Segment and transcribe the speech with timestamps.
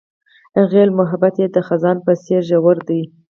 [0.57, 3.01] هغې وویل محبت یې د خزان په څېر ژور دی.